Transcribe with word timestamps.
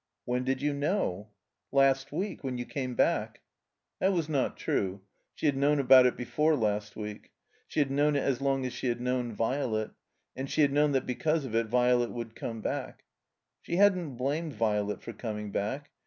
"When 0.25 0.43
did 0.43 0.63
you 0.63 0.73
know?" 0.73 1.29
"Last 1.71 2.11
week. 2.11 2.43
When 2.43 2.57
you 2.57 2.65
came 2.65 2.95
back." 2.95 3.41
That 3.99 4.13
was 4.13 4.27
not 4.27 4.57
true. 4.57 5.01
She 5.35 5.45
had 5.45 5.55
known 5.55 5.77
it 5.79 6.17
before 6.17 6.55
last 6.55 6.95
week. 6.95 7.29
She 7.67 7.81
had 7.81 7.91
known 7.91 8.15
it 8.15 8.23
as 8.23 8.41
long 8.41 8.65
as 8.65 8.73
she 8.73 8.87
had 8.87 8.99
known 8.99 9.31
Violet. 9.31 9.91
And 10.35 10.49
she 10.49 10.61
had 10.61 10.71
known 10.73 10.93
that 10.93 11.05
because 11.05 11.45
of 11.45 11.53
it 11.53 11.67
Violet 11.67 12.09
wotdd 12.09 12.33
come 12.33 12.61
back. 12.61 13.03
She 13.61 13.75
hadn't 13.75 14.15
blamed 14.15 14.53
Violet 14.53 15.03
for 15.03 15.13
coming 15.13 15.51
back. 15.51 15.91